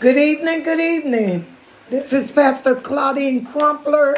Good 0.00 0.16
evening, 0.16 0.62
good 0.62 0.78
evening. 0.78 1.44
This 1.90 2.12
is 2.12 2.30
Pastor 2.30 2.76
Claudine 2.76 3.44
Crumpler 3.44 4.14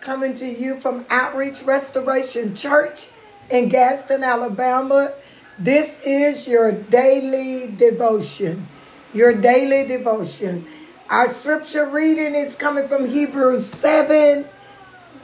coming 0.00 0.34
to 0.34 0.44
you 0.44 0.80
from 0.80 1.06
Outreach 1.08 1.62
Restoration 1.62 2.52
Church 2.52 3.10
in 3.48 3.68
Gaston, 3.68 4.24
Alabama. 4.24 5.12
This 5.56 6.04
is 6.04 6.48
your 6.48 6.72
daily 6.72 7.70
devotion. 7.70 8.66
Your 9.14 9.32
daily 9.32 9.86
devotion. 9.86 10.66
Our 11.08 11.28
scripture 11.28 11.86
reading 11.86 12.34
is 12.34 12.56
coming 12.56 12.88
from 12.88 13.06
Hebrews 13.06 13.64
7, 13.68 14.46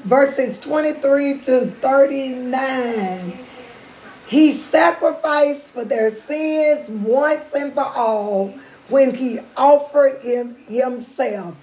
verses 0.04 0.61
23 0.61 1.41
to 1.41 1.66
39. 1.80 3.38
He 4.29 4.52
sacrificed 4.52 5.73
for 5.73 5.84
their 5.84 6.12
sins 6.12 6.88
once 6.91 7.52
and 7.54 7.75
for 7.75 7.86
all 7.86 8.54
when 8.89 9.14
he 9.14 9.41
offered 9.57 10.22
him 10.22 10.57
himself. 10.68 11.54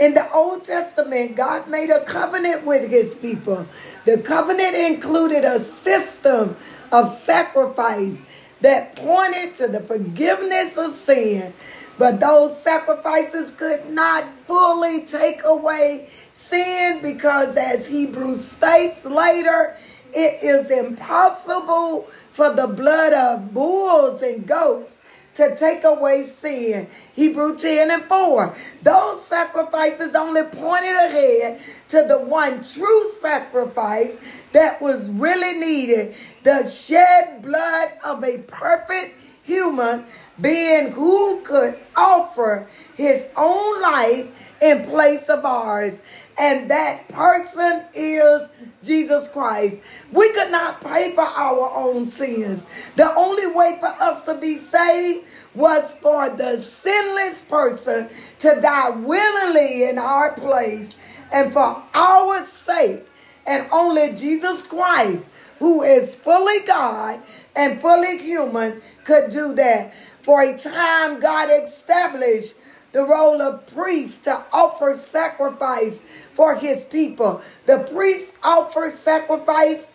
In 0.00 0.14
the 0.14 0.30
Old 0.32 0.64
Testament, 0.64 1.36
God 1.36 1.68
made 1.68 1.90
a 1.90 2.04
covenant 2.04 2.66
with 2.66 2.90
his 2.90 3.14
people. 3.14 3.66
The 4.04 4.18
covenant 4.18 4.74
included 4.74 5.44
a 5.44 5.60
system 5.60 6.56
of 6.90 7.08
sacrifice 7.08 8.24
that 8.60 8.96
pointed 8.96 9.54
to 9.56 9.68
the 9.68 9.80
forgiveness 9.80 10.76
of 10.76 10.92
sin. 10.92 11.52
But 11.96 12.18
those 12.18 12.60
sacrifices 12.60 13.52
could 13.52 13.88
not 13.90 14.24
fully 14.46 15.02
take 15.02 15.42
away 15.44 16.08
sin 16.32 17.00
because, 17.00 17.56
as 17.56 17.86
Hebrews 17.86 18.44
states 18.44 19.04
later, 19.04 19.76
it 20.12 20.42
is 20.42 20.70
impossible 20.70 22.08
for 22.30 22.50
the 22.52 22.66
blood 22.66 23.12
of 23.12 23.54
bulls 23.54 24.22
and 24.22 24.44
goats 24.44 24.98
to 25.34 25.56
take 25.56 25.84
away 25.84 26.22
sin. 26.22 26.88
Hebrew 27.12 27.56
10 27.56 27.90
and 27.90 28.04
4. 28.04 28.56
Those 28.82 29.24
sacrifices 29.24 30.14
only 30.14 30.42
pointed 30.42 30.96
ahead 30.96 31.60
to 31.88 32.04
the 32.08 32.18
one 32.18 32.62
true 32.62 33.12
sacrifice 33.20 34.20
that 34.52 34.80
was 34.80 35.10
really 35.10 35.58
needed 35.58 36.14
the 36.44 36.66
shed 36.68 37.42
blood 37.42 37.92
of 38.04 38.22
a 38.22 38.38
perfect 38.38 39.18
human 39.44 40.04
being 40.40 40.92
who 40.92 41.40
could 41.42 41.78
offer 41.96 42.66
his 42.94 43.28
own 43.36 43.80
life 43.80 44.26
in 44.60 44.84
place 44.84 45.28
of 45.28 45.44
ours. 45.44 46.02
And 46.36 46.68
that 46.70 47.08
person 47.08 47.84
is 47.94 48.50
Jesus 48.82 49.28
Christ. 49.28 49.80
We 50.10 50.32
could 50.32 50.50
not 50.50 50.80
pay 50.80 51.14
for 51.14 51.22
our 51.22 51.70
own 51.76 52.04
sins. 52.04 52.66
The 52.96 53.14
only 53.14 53.46
way 53.46 53.76
for 53.78 53.86
us 53.86 54.22
to 54.22 54.34
be 54.34 54.56
saved 54.56 55.26
was 55.54 55.94
for 55.94 56.28
the 56.30 56.56
sinless 56.58 57.42
person 57.42 58.08
to 58.40 58.58
die 58.60 58.90
willingly 58.90 59.88
in 59.88 59.98
our 59.98 60.32
place 60.32 60.96
and 61.32 61.52
for 61.52 61.82
our 61.94 62.42
sake. 62.42 63.06
And 63.46 63.66
only 63.70 64.14
Jesus 64.14 64.66
Christ, 64.66 65.28
who 65.58 65.82
is 65.82 66.14
fully 66.14 66.60
God 66.60 67.20
and 67.54 67.80
fully 67.80 68.18
human, 68.18 68.82
could 69.04 69.30
do 69.30 69.54
that. 69.54 69.94
For 70.22 70.42
a 70.42 70.56
time, 70.56 71.20
God 71.20 71.50
established 71.50 72.54
the 72.92 73.04
role 73.04 73.42
of 73.42 73.66
priest 73.66 74.24
to 74.24 74.44
offer 74.52 74.94
sacrifice 74.94 76.06
for 76.32 76.54
his 76.54 76.84
people. 76.84 77.42
The 77.66 77.80
priest 77.92 78.34
offered 78.42 78.92
sacrifice 78.92 79.90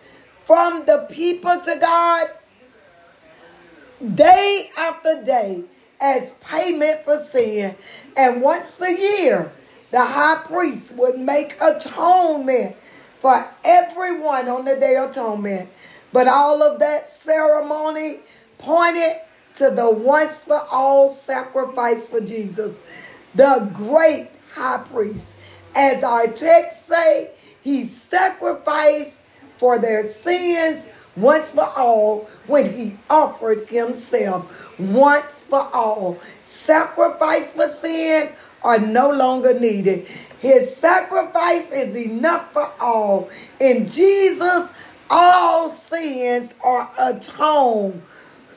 from 0.46 0.86
the 0.86 1.08
people 1.10 1.60
to 1.62 1.78
God 1.80 2.28
day 4.16 4.70
after 4.78 5.24
day 5.24 5.64
as 6.00 6.34
payment 6.34 7.06
for 7.06 7.18
sin. 7.18 7.76
And 8.16 8.42
once 8.42 8.82
a 8.82 8.92
year, 8.92 9.52
the 9.92 10.04
high 10.04 10.44
priest 10.46 10.94
would 10.96 11.18
make 11.18 11.56
atonement 11.62 12.76
for 13.20 13.50
everyone 13.64 14.48
on 14.48 14.66
the 14.66 14.76
day 14.76 14.96
of 14.96 15.12
atonement. 15.12 15.70
But 16.12 16.28
all 16.28 16.64
of 16.64 16.80
that 16.80 17.08
ceremony 17.08 18.20
pointed 18.58 19.18
to 19.56 19.70
the 19.70 19.92
once 19.92 20.46
for 20.46 20.62
all 20.72 21.10
sacrifice 21.10 22.08
for 22.08 22.22
Jesus, 22.22 22.82
the 23.36 23.70
great 23.74 24.30
high 24.54 24.84
priest. 24.90 25.36
As 25.76 26.04
our 26.04 26.28
text 26.28 26.88
say, 26.88 27.32
he 27.62 27.84
sacrificed 27.84 29.24
for 29.58 29.78
their 29.78 30.08
sins 30.08 30.88
once 31.16 31.52
for 31.52 31.70
all 31.78 32.30
when 32.48 32.74
he 32.74 32.98
offered 33.10 33.68
himself 33.68 34.80
once 34.80 35.44
for 35.44 35.70
all. 35.74 36.18
Sacrifice 36.42 37.54
for 37.54 37.68
sin 37.68 38.32
are 38.64 38.80
no 38.80 39.12
longer 39.12 39.58
needed. 39.60 40.06
His 40.40 40.76
sacrifice 40.76 41.72
is 41.72 41.96
enough 41.96 42.54
for 42.54 42.72
all. 42.80 43.30
In 43.60 43.88
Jesus, 43.88 44.72
all 45.10 45.70
sins 45.70 46.56
are 46.64 46.92
atoned 47.00 48.02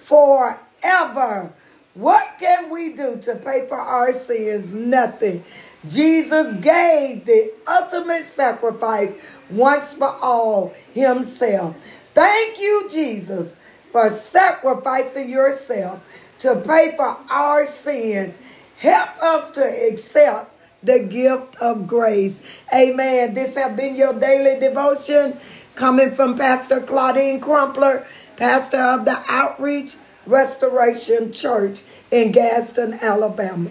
forever. 0.02 1.52
What 1.94 2.38
can 2.38 2.70
we 2.70 2.94
do 2.94 3.18
to 3.22 3.34
pay 3.36 3.66
for 3.68 3.78
our 3.78 4.12
sins? 4.12 4.72
Nothing. 4.72 5.44
Jesus 5.86 6.54
gave 6.56 7.24
the 7.24 7.52
ultimate 7.68 8.24
sacrifice 8.24 9.14
once 9.50 9.94
for 9.94 10.16
all 10.22 10.72
himself. 10.92 11.76
Thank 12.14 12.60
you, 12.60 12.88
Jesus, 12.90 13.56
for 13.90 14.08
sacrificing 14.10 15.28
yourself 15.28 16.00
to 16.38 16.60
pay 16.60 16.94
for 16.96 17.18
our 17.30 17.66
sins. 17.66 18.36
Help 18.82 19.22
us 19.22 19.52
to 19.52 19.62
accept 19.62 20.52
the 20.82 20.98
gift 20.98 21.54
of 21.62 21.86
grace. 21.86 22.42
Amen. 22.74 23.32
This 23.32 23.54
has 23.54 23.76
been 23.76 23.94
your 23.94 24.12
daily 24.12 24.58
devotion 24.58 25.38
coming 25.76 26.16
from 26.16 26.36
Pastor 26.36 26.80
Claudine 26.80 27.38
Crumpler, 27.38 28.04
pastor 28.36 28.78
of 28.78 29.04
the 29.04 29.22
Outreach 29.28 29.94
Restoration 30.26 31.30
Church 31.30 31.82
in 32.10 32.32
Gaston, 32.32 32.94
Alabama. 32.94 33.70